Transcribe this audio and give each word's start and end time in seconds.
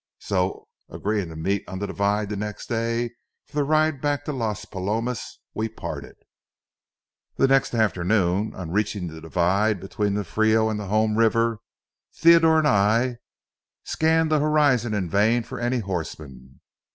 So, 0.17 0.67
agreeing 0.89 1.29
to 1.29 1.35
meet 1.35 1.63
on 1.67 1.77
the 1.77 1.85
divide 1.85 2.29
the 2.29 2.35
next 2.35 2.65
day 2.69 3.11
for 3.45 3.53
the 3.57 3.63
ride 3.63 4.01
back 4.01 4.25
to 4.25 4.33
Las 4.33 4.65
Palomas, 4.65 5.37
we 5.53 5.69
parted. 5.69 6.15
The 7.37 7.47
next 7.47 7.75
afternoon, 7.75 8.55
on 8.55 8.71
reaching 8.71 9.09
the 9.09 9.21
divide 9.21 9.79
between 9.79 10.15
the 10.15 10.23
Frio 10.23 10.69
and 10.69 10.79
the 10.79 10.87
home 10.87 11.17
river, 11.17 11.59
Theodore 12.15 12.57
and 12.57 12.67
I 12.67 13.17
scanned 13.83 14.31
the 14.31 14.39
horizon 14.39 14.95
in 14.95 15.07
vain 15.07 15.43
for 15.43 15.59
any 15.59 15.77
horsemen. 15.81 16.61